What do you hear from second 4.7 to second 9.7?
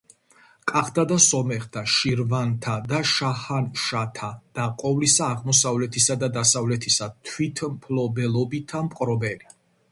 ყოვლისა აღმოსავლეთისა და დასავლეთისა თვითმფლობელობითა მპყრობელი“.